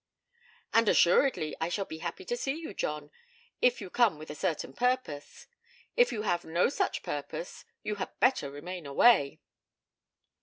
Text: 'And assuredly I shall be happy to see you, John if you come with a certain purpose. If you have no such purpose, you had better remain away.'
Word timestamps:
'And 0.73 0.89
assuredly 0.89 1.55
I 1.61 1.69
shall 1.69 1.85
be 1.85 1.99
happy 1.99 2.25
to 2.25 2.35
see 2.35 2.55
you, 2.55 2.73
John 2.73 3.11
if 3.61 3.79
you 3.79 3.91
come 3.91 4.17
with 4.17 4.31
a 4.31 4.33
certain 4.33 4.73
purpose. 4.73 5.45
If 5.95 6.11
you 6.11 6.23
have 6.23 6.43
no 6.43 6.69
such 6.69 7.03
purpose, 7.03 7.65
you 7.83 7.97
had 8.01 8.09
better 8.19 8.49
remain 8.49 8.87
away.' 8.87 9.41